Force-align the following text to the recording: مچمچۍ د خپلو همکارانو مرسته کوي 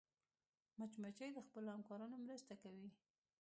مچمچۍ 0.79 1.29
د 1.33 1.39
خپلو 1.47 1.69
همکارانو 1.75 2.15
مرسته 2.25 2.53
کوي 2.63 2.87